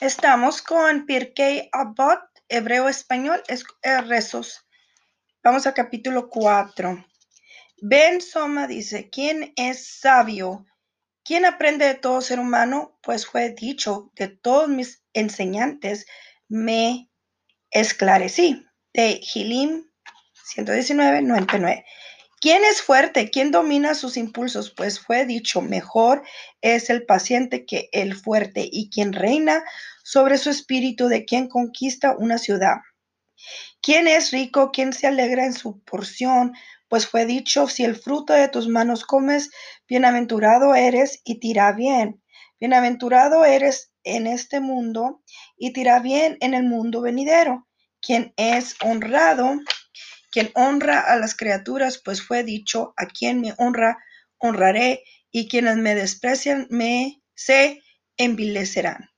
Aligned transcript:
Estamos 0.00 0.62
con 0.62 1.04
Pirkei 1.04 1.68
Abot, 1.72 2.22
hebreo 2.48 2.88
español, 2.88 3.42
es 3.48 3.64
eh, 3.82 4.00
rezos. 4.00 4.66
Vamos 5.44 5.66
al 5.66 5.74
capítulo 5.74 6.30
4. 6.30 7.04
Ben 7.82 8.22
Soma 8.22 8.66
dice, 8.66 9.10
¿quién 9.10 9.52
es 9.56 10.00
sabio? 10.00 10.64
¿Quién 11.22 11.44
aprende 11.44 11.84
de 11.84 11.96
todo 11.96 12.22
ser 12.22 12.40
humano? 12.40 12.98
Pues 13.02 13.26
fue 13.26 13.50
dicho, 13.50 14.10
de 14.16 14.28
todos 14.28 14.70
mis 14.70 15.02
enseñantes 15.12 16.06
me 16.48 17.10
esclarecí. 17.70 18.66
De 18.94 19.20
Gilim 19.22 19.84
119, 20.46 21.20
99. 21.20 21.84
¿Quién 22.40 22.64
es 22.64 22.80
fuerte? 22.80 23.30
¿Quién 23.30 23.50
domina 23.50 23.94
sus 23.94 24.16
impulsos? 24.16 24.70
Pues 24.70 24.98
fue 24.98 25.26
dicho, 25.26 25.60
mejor 25.60 26.22
es 26.62 26.88
el 26.88 27.04
paciente 27.04 27.66
que 27.66 27.90
el 27.92 28.14
fuerte 28.14 28.66
y 28.70 28.88
quien 28.88 29.12
reina 29.12 29.62
sobre 30.04 30.38
su 30.38 30.48
espíritu 30.48 31.08
de 31.08 31.26
quien 31.26 31.48
conquista 31.48 32.16
una 32.16 32.38
ciudad. 32.38 32.76
¿Quién 33.82 34.08
es 34.08 34.30
rico? 34.30 34.70
¿Quién 34.72 34.94
se 34.94 35.06
alegra 35.06 35.44
en 35.44 35.52
su 35.52 35.80
porción? 35.84 36.54
Pues 36.88 37.06
fue 37.06 37.26
dicho, 37.26 37.68
si 37.68 37.84
el 37.84 37.94
fruto 37.94 38.32
de 38.32 38.48
tus 38.48 38.68
manos 38.68 39.04
comes, 39.04 39.50
bienaventurado 39.86 40.74
eres 40.74 41.20
y 41.24 41.40
tira 41.40 41.72
bien. 41.72 42.22
Bienaventurado 42.58 43.44
eres 43.44 43.92
en 44.02 44.26
este 44.26 44.60
mundo 44.60 45.22
y 45.58 45.74
tira 45.74 46.00
bien 46.00 46.38
en 46.40 46.54
el 46.54 46.64
mundo 46.64 47.02
venidero. 47.02 47.68
Quien 48.00 48.32
es 48.36 48.76
honrado, 48.82 49.60
quien 50.30 50.50
honra 50.54 51.00
a 51.00 51.16
las 51.16 51.34
criaturas, 51.34 52.00
pues 52.04 52.22
fue 52.22 52.44
dicho, 52.44 52.94
a 52.96 53.06
quien 53.06 53.40
me 53.40 53.54
honra, 53.58 53.98
honraré, 54.38 55.02
y 55.30 55.48
quienes 55.48 55.76
me 55.76 55.94
desprecian, 55.94 56.66
me 56.70 57.22
se 57.34 57.82
envilecerán. 58.16 59.10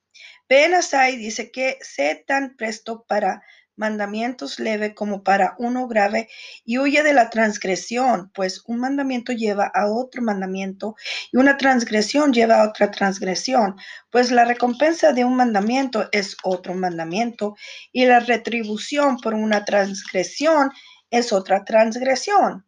Ben 0.48 0.74
Asai 0.74 1.16
dice 1.16 1.50
que 1.50 1.78
sé 1.80 2.24
tan 2.26 2.56
presto 2.56 3.04
para 3.08 3.42
mandamientos 3.74 4.58
leve 4.58 4.94
como 4.94 5.22
para 5.24 5.54
uno 5.58 5.88
grave 5.88 6.28
y 6.64 6.78
huye 6.78 7.02
de 7.02 7.14
la 7.14 7.30
transgresión, 7.30 8.30
pues 8.34 8.62
un 8.66 8.80
mandamiento 8.80 9.32
lleva 9.32 9.70
a 9.74 9.86
otro 9.88 10.22
mandamiento 10.22 10.94
y 11.32 11.38
una 11.38 11.56
transgresión 11.56 12.32
lleva 12.32 12.60
a 12.60 12.68
otra 12.68 12.90
transgresión, 12.90 13.76
pues 14.10 14.30
la 14.30 14.44
recompensa 14.44 15.12
de 15.12 15.24
un 15.24 15.36
mandamiento 15.36 16.08
es 16.12 16.36
otro 16.42 16.74
mandamiento 16.74 17.56
y 17.92 18.04
la 18.04 18.20
retribución 18.20 19.16
por 19.16 19.32
una 19.34 19.64
transgresión 19.64 20.70
es 21.12 21.32
otra 21.32 21.64
transgresión. 21.64 22.66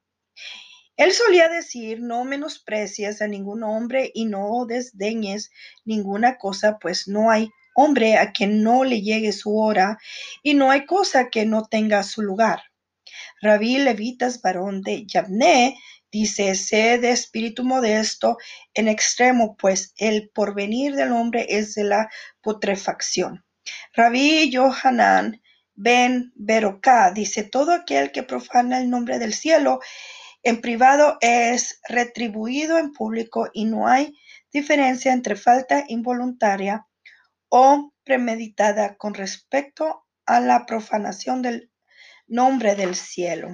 Él 0.97 1.13
solía 1.13 1.49
decir, 1.49 2.01
no 2.01 2.25
menosprecies 2.25 3.21
a 3.21 3.27
ningún 3.27 3.65
hombre 3.65 4.13
y 4.15 4.27
no 4.27 4.65
desdeñes 4.67 5.51
ninguna 5.85 6.39
cosa, 6.39 6.79
pues 6.79 7.09
no 7.09 7.33
hay 7.33 7.51
hombre 7.75 8.17
a 8.17 8.31
quien 8.31 8.63
no 8.63 8.85
le 8.85 9.01
llegue 9.01 9.33
su 9.33 9.59
hora 9.59 9.99
y 10.45 10.55
no 10.55 10.71
hay 10.71 10.85
cosa 10.87 11.31
que 11.31 11.47
no 11.47 11.65
tenga 11.65 12.05
su 12.05 12.23
lugar. 12.23 12.63
Rabí 13.41 13.79
Levitas, 13.79 14.41
varón 14.41 14.83
de 14.83 15.05
Yabné, 15.07 15.77
dice, 16.13 16.55
sé 16.55 16.99
de 16.99 17.11
espíritu 17.11 17.65
modesto 17.65 18.37
en 18.75 18.87
extremo, 18.87 19.57
pues 19.57 19.95
el 19.97 20.31
porvenir 20.31 20.95
del 20.95 21.11
hombre 21.11 21.47
es 21.49 21.75
de 21.75 21.85
la 21.85 22.09
putrefacción. 22.41 23.45
Rabí 23.95 24.53
Johanan, 24.55 25.41
Ben 25.75 26.33
Beroká 26.37 27.11
dice, 27.11 27.43
todo 27.43 27.73
aquel 27.73 28.13
que 28.13 28.23
profana 28.23 28.79
el 28.79 28.91
nombre 28.91 29.19
del 29.19 29.35
cielo 29.35 29.81
en 30.43 30.61
privado 30.61 31.17
es 31.21 31.81
retribuido 31.89 32.79
en 32.79 32.93
público 32.93 33.49
y 33.53 33.65
no 33.65 33.89
hay 33.89 34.17
diferencia 34.53 35.13
entre 35.13 35.37
falta 35.37 35.85
involuntaria 35.89 36.87
o 37.49 37.93
premeditada 38.05 38.97
con 38.97 39.15
respecto 39.15 40.05
a 40.27 40.41
la 40.41 40.67
profanación 40.67 41.43
del 41.43 41.71
nombre 42.27 42.75
del 42.75 42.95
cielo. 42.95 43.49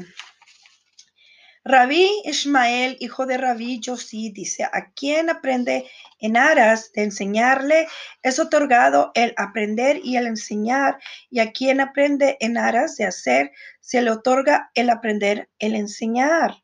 Rabí 1.64 2.08
Ismael, 2.24 2.96
hijo 3.00 3.26
de 3.26 3.36
Rabí 3.36 3.80
Yosí, 3.80 4.30
dice, 4.30 4.64
a 4.64 4.92
quien 4.94 5.28
aprende 5.28 5.90
en 6.18 6.38
aras 6.38 6.90
de 6.92 7.02
enseñarle 7.02 7.86
es 8.22 8.38
otorgado 8.38 9.12
el 9.14 9.34
aprender 9.36 10.00
y 10.02 10.16
el 10.16 10.26
enseñar, 10.26 10.98
y 11.28 11.40
a 11.40 11.52
quien 11.52 11.80
aprende 11.80 12.38
en 12.40 12.56
aras 12.56 12.96
de 12.96 13.04
hacer 13.04 13.50
se 13.80 14.00
le 14.00 14.10
otorga 14.10 14.70
el 14.74 14.88
aprender, 14.88 15.50
el 15.58 15.74
enseñar, 15.74 16.54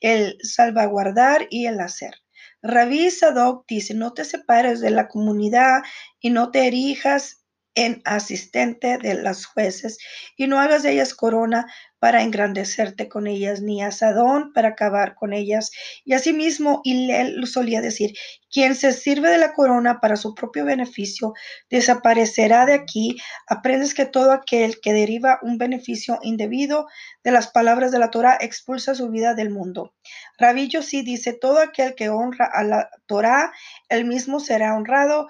el 0.00 0.38
salvaguardar 0.42 1.46
y 1.50 1.66
el 1.66 1.78
hacer. 1.78 2.14
Rabí 2.62 3.10
Sadok 3.10 3.66
dice, 3.68 3.92
no 3.92 4.14
te 4.14 4.24
separes 4.24 4.80
de 4.80 4.90
la 4.90 5.08
comunidad 5.08 5.82
y 6.18 6.30
no 6.30 6.50
te 6.50 6.66
erijas 6.66 7.44
en 7.74 8.02
asistente 8.04 8.98
de 8.98 9.14
las 9.14 9.46
jueces 9.46 9.98
y 10.36 10.46
no 10.46 10.58
hagas 10.58 10.82
de 10.82 10.92
ellas 10.92 11.14
corona 11.14 11.66
para 12.00 12.22
engrandecerte 12.22 13.08
con 13.08 13.26
ellas, 13.26 13.60
ni 13.60 13.82
asadón 13.82 14.52
para 14.52 14.70
acabar 14.70 15.14
con 15.14 15.32
ellas. 15.32 15.70
Y 16.04 16.14
asimismo, 16.14 16.80
él 16.84 17.46
solía 17.46 17.80
decir, 17.80 18.14
quien 18.50 18.74
se 18.74 18.92
sirve 18.92 19.28
de 19.28 19.38
la 19.38 19.52
corona 19.52 20.00
para 20.00 20.16
su 20.16 20.34
propio 20.34 20.64
beneficio, 20.64 21.34
desaparecerá 21.70 22.66
de 22.66 22.72
aquí. 22.74 23.16
Aprendes 23.46 23.94
que 23.94 24.06
todo 24.06 24.32
aquel 24.32 24.80
que 24.80 24.92
deriva 24.92 25.38
un 25.42 25.58
beneficio 25.58 26.18
indebido 26.22 26.86
de 27.22 27.30
las 27.30 27.48
palabras 27.48 27.92
de 27.92 27.98
la 27.98 28.10
Torah 28.10 28.38
expulsa 28.40 28.94
su 28.94 29.10
vida 29.10 29.34
del 29.34 29.50
mundo. 29.50 29.94
Rabillo 30.38 30.82
sí 30.82 31.02
dice, 31.02 31.34
todo 31.34 31.60
aquel 31.60 31.94
que 31.94 32.08
honra 32.08 32.46
a 32.46 32.64
la 32.64 32.90
Torah, 33.06 33.52
el 33.88 34.06
mismo 34.06 34.40
será 34.40 34.74
honrado 34.74 35.28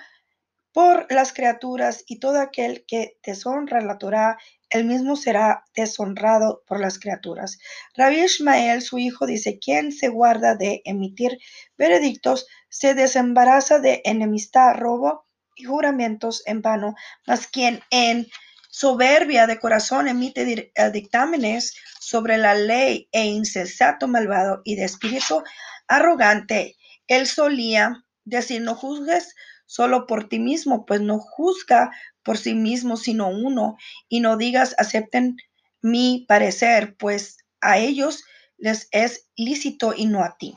por 0.81 1.13
las 1.13 1.35
criaturas 1.35 2.05
y 2.07 2.21
todo 2.21 2.41
aquel 2.41 2.87
que 2.89 3.19
deshonra 3.23 3.83
la 3.83 3.99
Torah, 3.99 4.39
el 4.71 4.87
mismo 4.87 5.15
será 5.15 5.63
deshonrado 5.77 6.63
por 6.67 6.81
las 6.81 6.99
criaturas. 6.99 7.59
Rabbi 7.97 8.25
Ishmael, 8.25 8.81
su 8.81 8.97
hijo, 8.97 9.27
dice, 9.27 9.59
quien 9.59 9.93
se 9.93 10.09
guarda 10.09 10.55
de 10.55 10.81
emitir 10.87 11.37
veredictos 11.77 12.47
se 12.71 12.95
desembaraza 12.95 13.79
de 13.79 14.01
enemistad, 14.07 14.73
robo 14.75 15.27
y 15.55 15.65
juramentos 15.65 16.43
en 16.47 16.63
vano, 16.63 16.95
mas 17.27 17.47
quien 17.47 17.83
en 17.91 18.27
soberbia 18.71 19.47
de 19.47 19.59
corazón 19.59 20.09
emite 20.09 20.73
eh, 20.75 20.91
dictámenes 20.91 21.75
sobre 22.01 22.39
la 22.39 22.55
ley 22.55 23.07
e 23.13 23.27
insensato 23.27 24.09
malvado 24.09 24.63
y 24.65 24.77
de 24.77 24.85
espíritu 24.85 25.43
arrogante, 25.89 26.79
él 27.07 27.27
solía 27.27 28.03
decir, 28.25 28.63
no 28.63 28.75
juzgues 28.75 29.35
solo 29.71 30.09
por 30.09 30.29
ti 30.29 30.41
mismo, 30.41 30.85
pues 30.85 31.01
no 31.01 31.21
juzga 31.21 31.93
por 32.25 32.37
sí 32.37 32.55
mismo, 32.55 32.97
sino 32.97 33.29
uno, 33.29 33.77
y 34.09 34.19
no 34.19 34.37
digas 34.37 34.75
acepten 34.79 35.37
mi 35.81 36.25
parecer, 36.27 36.97
pues 36.97 37.39
a 37.61 37.79
ellos 37.79 38.25
les 38.59 38.89
es 38.91 39.29
lícito 39.37 39.95
y 39.97 40.07
no 40.07 40.25
a 40.25 40.37
ti. 40.39 40.57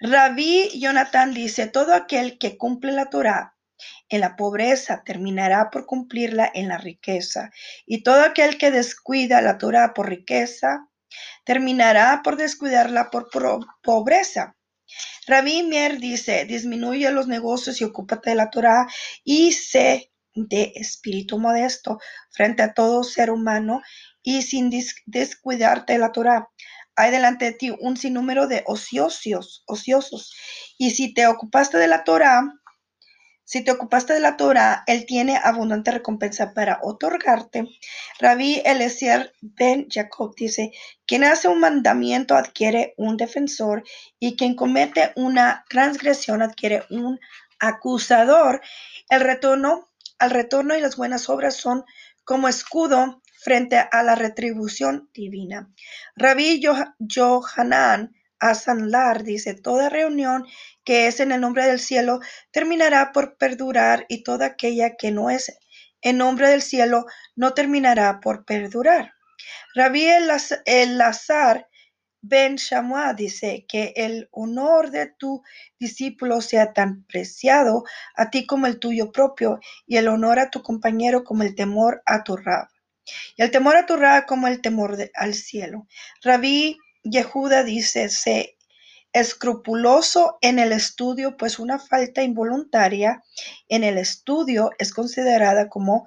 Rabí 0.00 0.78
Jonathan 0.78 1.34
dice, 1.34 1.66
todo 1.66 1.92
aquel 1.92 2.38
que 2.38 2.56
cumple 2.56 2.92
la 2.92 3.10
Torah 3.10 3.56
en 4.08 4.20
la 4.20 4.36
pobreza 4.36 5.02
terminará 5.04 5.68
por 5.70 5.84
cumplirla 5.84 6.48
en 6.54 6.68
la 6.68 6.78
riqueza, 6.78 7.50
y 7.84 8.04
todo 8.04 8.22
aquel 8.22 8.58
que 8.58 8.70
descuida 8.70 9.42
la 9.42 9.58
Torah 9.58 9.92
por 9.92 10.08
riqueza 10.08 10.88
terminará 11.44 12.20
por 12.22 12.36
descuidarla 12.36 13.10
por 13.10 13.28
pobreza. 13.82 14.54
Rabí 15.28 15.62
Mier 15.62 15.98
dice, 15.98 16.46
disminuye 16.46 17.10
los 17.10 17.26
negocios 17.26 17.80
y 17.80 17.84
ocúpate 17.84 18.30
de 18.30 18.36
la 18.36 18.48
Torah 18.48 18.86
y 19.24 19.52
sé 19.52 20.10
de 20.34 20.72
espíritu 20.74 21.38
modesto 21.38 21.98
frente 22.30 22.62
a 22.62 22.72
todo 22.72 23.04
ser 23.04 23.30
humano 23.30 23.82
y 24.22 24.40
sin 24.40 24.70
descuidarte 25.04 25.92
de 25.92 25.98
la 25.98 26.12
Torah. 26.12 26.48
Hay 26.96 27.10
delante 27.10 27.44
de 27.44 27.52
ti 27.52 27.76
un 27.78 27.98
sinnúmero 27.98 28.46
de 28.46 28.64
ociosos, 28.66 29.64
ociosos. 29.66 30.32
Y 30.78 30.92
si 30.92 31.12
te 31.12 31.26
ocupaste 31.26 31.76
de 31.76 31.88
la 31.88 32.04
Torah, 32.04 32.42
si 33.48 33.64
te 33.64 33.70
ocupaste 33.70 34.12
de 34.12 34.20
la 34.20 34.36
Torah, 34.36 34.84
Él 34.86 35.06
tiene 35.06 35.40
abundante 35.42 35.90
recompensa 35.90 36.52
para 36.52 36.80
otorgarte. 36.82 37.66
Rabí 38.18 38.60
Eliezer 38.62 39.32
Ben 39.40 39.86
Jacob 39.88 40.34
dice, 40.36 40.70
quien 41.06 41.24
hace 41.24 41.48
un 41.48 41.58
mandamiento 41.58 42.34
adquiere 42.34 42.92
un 42.98 43.16
defensor 43.16 43.84
y 44.18 44.36
quien 44.36 44.54
comete 44.54 45.12
una 45.16 45.64
transgresión 45.70 46.42
adquiere 46.42 46.84
un 46.90 47.18
acusador. 47.58 48.60
El 49.08 49.22
retorno, 49.22 49.88
al 50.18 50.28
retorno 50.28 50.76
y 50.76 50.82
las 50.82 50.98
buenas 50.98 51.30
obras 51.30 51.56
son 51.56 51.86
como 52.24 52.48
escudo 52.48 53.22
frente 53.40 53.78
a 53.78 54.02
la 54.02 54.14
retribución 54.14 55.08
divina. 55.14 55.72
Rabí 56.16 56.60
Asanlar 58.40 59.24
dice, 59.24 59.54
toda 59.54 59.88
reunión 59.88 60.46
que 60.84 61.06
es 61.06 61.20
en 61.20 61.32
el 61.32 61.40
nombre 61.40 61.66
del 61.66 61.80
cielo 61.80 62.20
terminará 62.50 63.12
por 63.12 63.36
perdurar 63.36 64.06
y 64.08 64.22
toda 64.22 64.46
aquella 64.46 64.96
que 64.96 65.10
no 65.10 65.30
es 65.30 65.58
en 66.02 66.18
nombre 66.18 66.48
del 66.48 66.62
cielo 66.62 67.06
no 67.34 67.54
terminará 67.54 68.20
por 68.20 68.44
perdurar. 68.44 69.12
Rabí 69.74 70.06
el 70.06 71.00
azar 71.00 71.66
Ben 72.20 72.56
Shammua 72.56 73.14
dice 73.14 73.64
que 73.68 73.92
el 73.94 74.28
honor 74.32 74.90
de 74.90 75.06
tu 75.18 75.42
discípulo 75.78 76.40
sea 76.40 76.72
tan 76.72 77.04
preciado 77.04 77.84
a 78.16 78.30
ti 78.30 78.44
como 78.44 78.66
el 78.66 78.80
tuyo 78.80 79.12
propio, 79.12 79.60
y 79.86 79.98
el 79.98 80.08
honor 80.08 80.40
a 80.40 80.50
tu 80.50 80.62
compañero 80.62 81.22
como 81.22 81.44
el 81.44 81.54
temor 81.54 82.02
a 82.06 82.24
tu 82.24 82.36
rab. 82.36 82.68
Y 83.36 83.42
el 83.42 83.50
temor 83.50 83.76
a 83.76 83.86
tu 83.86 83.96
rab 83.96 84.26
como 84.26 84.48
el 84.48 84.60
temor 84.60 84.96
al 85.14 85.34
cielo. 85.34 85.86
Rabí 86.22 86.76
Yehuda 87.04 87.62
dice, 87.64 88.08
sé 88.08 88.58
escrupuloso 89.12 90.38
en 90.40 90.58
el 90.58 90.72
estudio, 90.72 91.36
pues 91.36 91.58
una 91.58 91.78
falta 91.78 92.22
involuntaria 92.22 93.22
en 93.68 93.84
el 93.84 93.98
estudio 93.98 94.70
es 94.78 94.92
considerada 94.92 95.68
como 95.68 96.06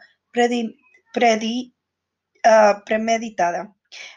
ah, 2.44 2.84
premeditada. 2.86 3.76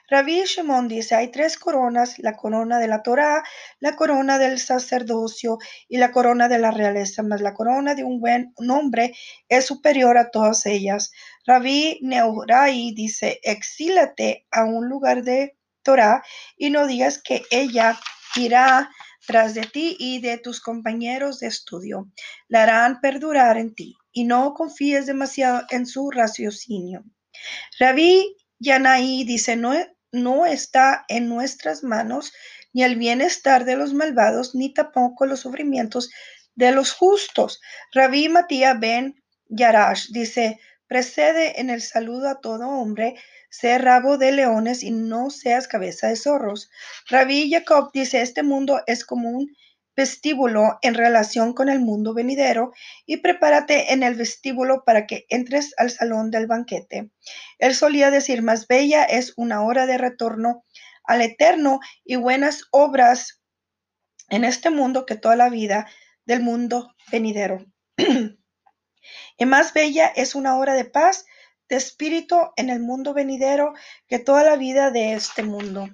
Rabí 0.09 0.45
Shimon 0.45 0.87
dice, 0.87 1.17
hay 1.17 1.33
tres 1.33 1.59
coronas, 1.59 2.21
la 2.21 2.37
corona 2.37 2.79
de 2.79 2.87
la 2.87 3.03
Torá, 3.03 3.43
la 3.81 3.97
corona 3.97 4.39
del 4.39 4.61
sacerdocio 4.61 5.59
y 5.89 5.97
la 5.97 6.13
corona 6.13 6.49
de 6.49 6.59
la 6.59 6.71
realeza, 6.71 7.25
mas 7.25 7.41
la 7.41 7.55
corona 7.55 7.97
de 7.97 8.05
un 8.05 8.21
buen 8.21 8.55
hombre 8.71 9.15
es 9.49 9.67
superior 9.67 10.17
a 10.17 10.31
todas 10.31 10.65
ellas. 10.67 11.11
Rabí 11.45 11.99
Neurai 12.03 12.93
dice, 12.95 13.41
exílate 13.43 14.47
a 14.53 14.65
un 14.65 14.89
lugar 14.89 15.25
de 15.25 15.57
Y 16.57 16.71
no 16.71 16.87
digas 16.87 17.21
que 17.23 17.43
ella 17.51 17.99
irá 18.37 18.91
tras 19.27 19.55
de 19.55 19.63
ti 19.63 19.97
y 19.99 20.21
de 20.21 20.39
tus 20.39 20.61
compañeros 20.61 21.41
de 21.41 21.47
estudio. 21.47 22.11
La 22.49 22.65
harán 22.65 23.01
perdurar 23.01 23.57
en 23.57 23.75
ti 23.75 23.97
y 24.13 24.25
no 24.25 24.55
confíes 24.55 25.07
demasiado 25.07 25.63
en 25.71 25.87
su 25.87 26.11
raciocinio. 26.11 27.05
Rabí 27.79 28.37
Yanaí 28.59 29.25
dice, 29.25 29.57
no, 29.57 29.75
no 30.13 30.47
está 30.47 31.05
en 31.09 31.29
nuestras 31.29 31.83
manos 31.83 32.33
ni 32.73 32.83
el 32.83 32.97
bienestar 32.97 33.65
de 33.65 33.77
los 33.77 33.95
malvados, 33.95 34.55
ni 34.55 34.73
tampoco 34.73 35.27
los 35.27 35.41
sufrimientos 35.41 36.11
de 36.55 36.73
los 36.73 36.93
justos. 36.93 37.61
Rabí 37.93 38.29
Matías 38.29 38.79
ben 38.79 39.23
Yarash 39.49 40.09
dice, 40.11 40.59
precede 40.87 41.61
en 41.61 41.71
el 41.71 41.83
saludo 41.83 42.29
a 42.29 42.41
todo 42.41 42.69
hombre, 42.69 43.15
sé 43.59 43.79
rabo 43.79 44.19
de 44.19 44.33
leones 44.33 44.83
y 44.83 44.91
no 44.91 45.31
seas 45.31 45.69
cabeza 45.69 46.09
de 46.09 46.17
zorros. 46.17 46.71
Rabí 47.09 47.51
Jacob 47.51 47.91
dice, 47.93 48.21
este 48.21 48.43
mundo 48.43 48.83
es 48.87 49.05
como 49.05 49.31
un 49.31 49.49
vestíbulo 49.97 50.79
en 50.83 50.95
relación 50.95 51.53
con 51.53 51.69
el 51.69 51.79
mundo 51.79 52.15
venidero 52.15 52.73
y 53.07 53.19
prepárate 53.19 53.93
en 53.93 54.03
el 54.03 54.17
vestíbulo 54.17 54.83
para 54.85 55.07
que 55.07 55.25
entres 55.29 55.73
al 55.77 55.91
salón 55.91 56.33
del 56.33 56.49
banquete. 56.49 57.11
Él 57.59 57.75
solía 57.77 58.11
decir, 58.11 58.43
más 58.43 58.67
bella 58.67 59.05
es 59.05 59.35
una 59.37 59.63
hora 59.63 59.87
de 59.87 59.99
retorno 59.99 60.65
al 61.05 61.23
eterno 61.23 61.79
y 62.05 62.17
buenas 62.17 62.65
obras 62.73 63.41
en 64.31 64.45
este 64.45 64.71
mundo 64.71 65.07
que 65.07 65.15
toda 65.15 65.37
la 65.37 65.49
vida 65.49 65.87
del 66.25 66.41
mundo 66.41 66.93
venidero. 67.13 67.65
y 69.39 69.45
más 69.47 69.73
bella 69.75 70.09
es 70.09 70.35
una 70.35 70.57
hora 70.57 70.75
de 70.75 70.87
paz, 70.87 71.25
de 71.69 71.77
espíritu 71.77 72.37
en 72.57 72.71
el 72.71 72.81
mundo 72.81 73.15
venidero 73.15 73.75
que 74.09 74.19
toda 74.19 74.45
la 74.45 74.57
vida 74.57 74.91
de 74.91 75.15
este 75.15 75.43
mundo. 75.43 75.89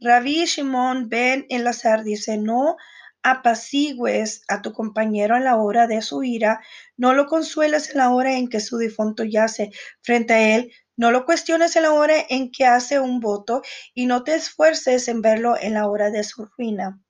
Rabí 0.00 0.44
Shimon 0.44 1.08
ben 1.08 1.46
Elazar 1.48 2.04
dice, 2.04 2.38
no 2.38 2.76
apacigües 3.22 4.42
a 4.48 4.62
tu 4.62 4.72
compañero 4.72 5.36
en 5.36 5.44
la 5.44 5.56
hora 5.56 5.86
de 5.86 6.02
su 6.02 6.22
ira, 6.22 6.60
no 6.96 7.14
lo 7.14 7.26
consueles 7.26 7.90
en 7.90 7.98
la 7.98 8.10
hora 8.10 8.36
en 8.36 8.48
que 8.48 8.60
su 8.60 8.78
difunto 8.78 9.24
yace 9.24 9.70
frente 10.02 10.34
a 10.34 10.56
él, 10.56 10.72
no 10.96 11.10
lo 11.10 11.24
cuestiones 11.24 11.76
en 11.76 11.82
la 11.82 11.92
hora 11.92 12.14
en 12.28 12.50
que 12.50 12.66
hace 12.66 13.00
un 13.00 13.20
voto 13.20 13.62
y 13.94 14.06
no 14.06 14.24
te 14.24 14.34
esfuerces 14.34 15.08
en 15.08 15.20
verlo 15.20 15.56
en 15.60 15.74
la 15.74 15.88
hora 15.88 16.10
de 16.10 16.24
su 16.24 16.46
ruina. 16.46 17.00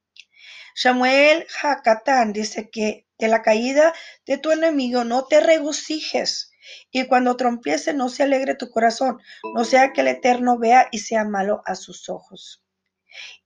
Samuel 0.75 1.47
Hakatán 1.63 2.33
dice 2.33 2.71
que 2.71 3.07
de 3.19 3.29
la 3.29 3.43
caída 3.43 3.95
de 4.27 4.39
tu 4.39 4.51
enemigo 4.51 5.05
no 5.05 5.25
te 5.25 5.41
regocijes 5.41 6.48
y 6.91 7.07
cuando 7.07 7.37
trompiese 7.37 7.95
no 7.95 8.09
se 8.09 8.23
alegre 8.23 8.55
tu 8.55 8.71
corazón, 8.71 9.19
no 9.55 9.65
sea 9.65 9.93
que 9.93 10.01
el 10.03 10.09
Eterno 10.09 10.59
vea 10.59 10.89
y 10.91 10.99
sea 10.99 11.25
malo 11.25 11.63
a 11.67 11.75
sus 11.75 12.09
ojos 12.09 12.63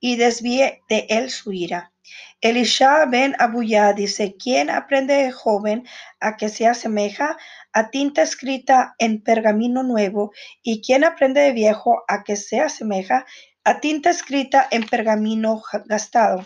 y 0.01 0.17
desvíe 0.17 0.83
de 0.89 1.07
él 1.09 1.31
su 1.31 1.53
ira. 1.53 1.93
Elisha 2.41 3.07
ben 3.07 3.35
Abuya 3.39 3.93
dice, 3.93 4.35
¿quién 4.37 4.69
aprende 4.69 5.31
joven 5.31 5.87
a 6.21 6.37
que 6.37 6.49
se 6.49 6.67
asemeja 6.67 7.37
a 7.73 7.91
tinta 7.91 8.23
escrita 8.23 8.95
en 8.99 9.23
pergamino 9.23 9.83
nuevo? 9.83 10.33
¿Y 10.63 10.83
quién 10.83 11.05
aprende 11.05 11.41
de 11.41 11.53
viejo 11.53 12.03
a 12.09 12.25
que 12.25 12.37
se 12.37 12.61
asemeja 12.61 13.25
a 13.65 13.81
tinta 13.81 14.11
escrita 14.11 14.67
en 14.71 14.87
pergamino 14.87 15.63
gastado? 15.87 16.45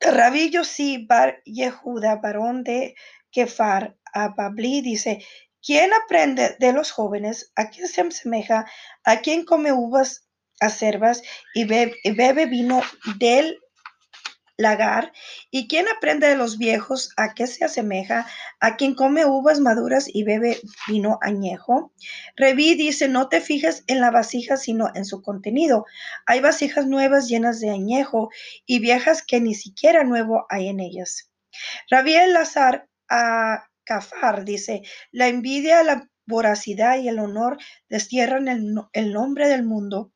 Rabí 0.00 0.50
Yossi 0.50 1.04
bar 1.06 1.42
Yehuda, 1.44 2.16
varón 2.16 2.62
de 2.62 2.94
Kefar, 3.32 3.96
Babli, 4.36 4.80
dice, 4.80 5.24
¿quién 5.62 5.92
aprende 5.92 6.56
de 6.58 6.72
los 6.72 6.90
jóvenes? 6.90 7.52
¿A 7.56 7.70
quién 7.70 7.88
se 7.88 8.00
asemeja? 8.00 8.66
¿A 9.04 9.20
quién 9.20 9.44
come 9.44 9.72
uvas 9.72 10.24
acervas 10.60 11.22
y 11.54 11.64
bebe, 11.64 12.46
vino 12.46 12.82
del 13.18 13.58
lagar. 14.56 15.12
¿Y 15.50 15.66
quién 15.66 15.86
aprende 15.88 16.28
de 16.28 16.36
los 16.36 16.58
viejos 16.58 17.10
a 17.16 17.34
qué 17.34 17.46
se 17.46 17.64
asemeja? 17.64 18.26
A 18.60 18.76
quien 18.76 18.94
come 18.94 19.26
uvas 19.26 19.60
maduras 19.60 20.06
y 20.12 20.22
bebe 20.22 20.60
vino 20.86 21.18
añejo. 21.22 21.92
Reví 22.36 22.74
dice, 22.74 23.08
no 23.08 23.28
te 23.28 23.40
fijes 23.40 23.82
en 23.88 24.00
la 24.00 24.10
vasija, 24.10 24.56
sino 24.56 24.90
en 24.94 25.04
su 25.04 25.22
contenido. 25.22 25.86
Hay 26.26 26.40
vasijas 26.40 26.86
nuevas 26.86 27.28
llenas 27.28 27.60
de 27.60 27.70
añejo 27.70 28.30
y 28.64 28.78
viejas 28.78 29.22
que 29.22 29.40
ni 29.40 29.54
siquiera 29.54 30.04
nuevo 30.04 30.46
hay 30.48 30.68
en 30.68 30.80
ellas. 30.80 31.32
Rabí 31.90 32.14
el 32.14 32.32
Lazar 32.32 32.88
a 33.08 33.68
Cafar 33.84 34.44
dice, 34.44 34.82
la 35.12 35.28
envidia, 35.28 35.82
la 35.82 36.08
voracidad 36.26 36.98
y 36.98 37.08
el 37.08 37.18
honor 37.18 37.58
destierran 37.88 38.48
el, 38.48 38.74
el 38.92 39.12
nombre 39.12 39.48
del 39.48 39.64
mundo 39.64 40.12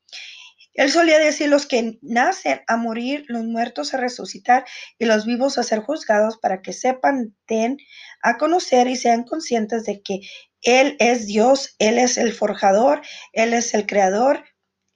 él 0.79 0.93
solía 0.93 1.19
decir, 1.19 1.49
los 1.49 1.67
que 1.67 1.99
nacen 2.03 2.61
a 2.69 2.77
morir, 2.77 3.25
los 3.27 3.45
muertos 3.45 3.95
a 3.95 3.97
resucitar 3.97 4.65
y 4.97 5.07
los 5.07 5.27
vivos 5.27 5.59
a 5.59 5.65
ser 5.65 5.81
juzgados 5.81 6.39
para 6.39 6.63
que 6.63 6.73
sepan, 6.73 7.35
den 7.49 7.79
a 8.23 8.39
conocer 8.39 8.87
y 8.87 8.95
sean 8.95 9.25
conscientes 9.25 9.85
de 9.87 10.01
que 10.03 10.21
Él 10.63 10.95
es 11.01 11.27
Dios, 11.27 11.75
Él 11.81 11.99
es 11.99 12.17
el 12.17 12.33
forjador, 12.33 13.03
Él 13.33 13.55
es 13.55 13.75
el 13.75 13.87
creador, 13.87 14.45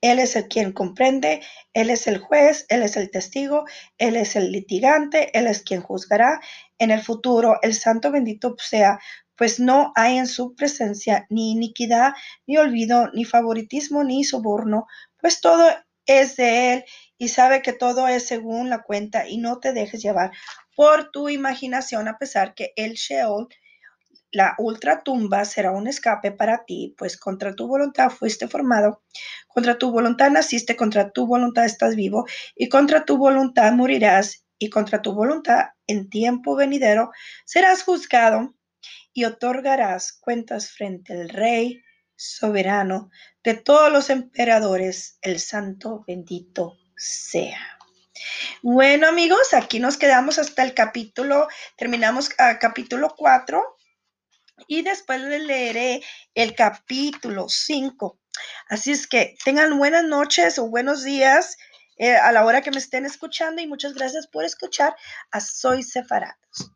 Él 0.00 0.20
es 0.20 0.36
el 0.36 0.46
quien 0.46 0.70
comprende, 0.70 1.42
Él 1.74 1.90
es 1.90 2.06
el 2.06 2.18
juez, 2.18 2.64
Él 2.68 2.84
es 2.84 2.96
el 2.96 3.10
testigo, 3.10 3.64
Él 3.98 4.14
es 4.14 4.36
el 4.36 4.52
litigante, 4.52 5.36
Él 5.36 5.48
es 5.48 5.62
quien 5.62 5.80
juzgará 5.80 6.40
en 6.82 6.90
el 6.90 7.00
futuro. 7.00 7.58
El 7.62 7.74
santo 7.74 8.10
bendito 8.10 8.56
sea 8.58 8.98
pues 9.36 9.58
no 9.58 9.92
hay 9.96 10.18
en 10.18 10.26
su 10.26 10.54
presencia 10.54 11.26
ni 11.30 11.52
iniquidad, 11.52 12.12
ni 12.46 12.58
olvido, 12.58 13.10
ni 13.12 13.24
favoritismo, 13.24 14.04
ni 14.04 14.24
soborno, 14.24 14.86
pues 15.20 15.40
todo 15.40 15.68
es 16.06 16.36
de 16.36 16.74
Él 16.74 16.84
y 17.18 17.28
sabe 17.28 17.62
que 17.62 17.72
todo 17.72 18.08
es 18.08 18.26
según 18.26 18.68
la 18.68 18.82
cuenta 18.82 19.28
y 19.28 19.38
no 19.38 19.58
te 19.58 19.72
dejes 19.72 20.02
llevar 20.02 20.32
por 20.76 21.10
tu 21.10 21.28
imaginación 21.28 22.08
a 22.08 22.18
pesar 22.18 22.54
que 22.54 22.72
el 22.76 22.94
Sheol, 22.94 23.48
la 24.30 24.54
ultratumba, 24.58 25.44
será 25.44 25.72
un 25.72 25.86
escape 25.86 26.32
para 26.32 26.64
ti, 26.64 26.94
pues 26.96 27.16
contra 27.16 27.54
tu 27.54 27.66
voluntad 27.66 28.10
fuiste 28.10 28.48
formado, 28.48 29.02
contra 29.48 29.78
tu 29.78 29.90
voluntad 29.90 30.30
naciste, 30.30 30.76
contra 30.76 31.10
tu 31.10 31.26
voluntad 31.26 31.64
estás 31.64 31.96
vivo 31.96 32.26
y 32.54 32.68
contra 32.68 33.04
tu 33.04 33.18
voluntad 33.18 33.72
morirás 33.72 34.44
y 34.58 34.70
contra 34.70 35.02
tu 35.02 35.12
voluntad 35.12 35.70
en 35.92 36.10
tiempo 36.10 36.56
venidero 36.56 37.10
serás 37.44 37.82
juzgado 37.82 38.54
y 39.12 39.24
otorgarás 39.24 40.12
cuentas 40.12 40.70
frente 40.70 41.12
al 41.12 41.28
Rey 41.28 41.82
soberano 42.16 43.10
de 43.44 43.54
todos 43.54 43.92
los 43.92 44.10
emperadores, 44.10 45.18
el 45.22 45.40
santo 45.40 46.04
bendito 46.06 46.78
sea. 46.96 47.78
Bueno 48.62 49.08
amigos, 49.08 49.54
aquí 49.54 49.80
nos 49.80 49.96
quedamos 49.96 50.38
hasta 50.38 50.62
el 50.62 50.74
capítulo, 50.74 51.48
terminamos 51.76 52.30
a 52.38 52.58
capítulo 52.58 53.14
4 53.16 53.60
y 54.68 54.82
después 54.82 55.20
le 55.20 55.40
leeré 55.40 56.02
el 56.34 56.54
capítulo 56.54 57.48
5. 57.48 58.18
Así 58.68 58.92
es 58.92 59.06
que 59.06 59.36
tengan 59.44 59.76
buenas 59.78 60.04
noches 60.04 60.58
o 60.58 60.68
buenos 60.68 61.02
días 61.02 61.56
eh, 61.96 62.16
a 62.16 62.32
la 62.32 62.44
hora 62.44 62.62
que 62.62 62.70
me 62.70 62.78
estén 62.78 63.06
escuchando 63.06 63.62
y 63.62 63.66
muchas 63.66 63.94
gracias 63.94 64.26
por 64.26 64.44
escuchar 64.44 64.96
a 65.30 65.40
Soy 65.40 65.82
Sefarados. 65.82 66.72